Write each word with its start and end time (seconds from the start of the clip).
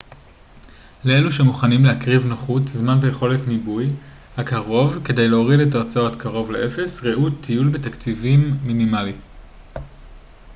לאלו 1.05 1.31
שמוכנים 1.31 1.85
להקריב 1.85 2.25
נוחות 2.25 2.67
זמן 2.67 2.97
ויכולת 3.01 3.47
ניבוי 3.47 3.87
הקרוב 4.37 4.99
כדי 5.05 5.27
להוריד 5.27 5.59
את 5.59 5.75
ההוצאות 5.75 6.15
קרוב 6.15 6.51
לאפס 6.51 7.03
ראו 7.03 7.29
טיול 7.29 7.69
בתקציב 7.69 8.23
מינימלי 8.63 9.13